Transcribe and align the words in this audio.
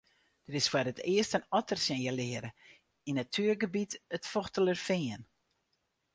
Der 0.47 0.55
is 0.59 0.69
foar 0.71 0.87
it 0.91 1.03
earst 1.13 1.35
in 1.37 1.47
otter 1.59 1.79
sinjalearre 1.85 2.49
yn 3.09 3.15
natuergebiet 3.19 3.93
it 4.15 4.23
Fochtelerfean. 4.33 5.21